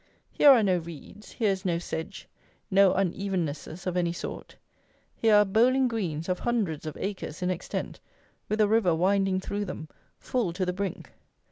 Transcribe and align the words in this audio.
Here 0.31 0.49
are 0.49 0.63
no 0.63 0.79
reeds, 0.79 1.33
here 1.33 1.51
is 1.51 1.63
no 1.63 1.77
sedge, 1.77 2.27
no 2.71 2.91
unevennesses 2.95 3.85
of 3.85 3.95
any 3.95 4.11
sort. 4.11 4.55
Here 5.15 5.35
are 5.35 5.45
bowling 5.45 5.87
greens 5.87 6.27
of 6.27 6.39
hundreds 6.39 6.87
of 6.87 6.97
acres 6.97 7.43
in 7.43 7.51
extent, 7.51 7.99
with 8.49 8.59
a 8.61 8.67
river 8.67 8.95
winding 8.95 9.39
through 9.41 9.65
them, 9.65 9.89
full 10.17 10.53
to 10.53 10.65
the 10.65 10.73
brink. 10.73 11.11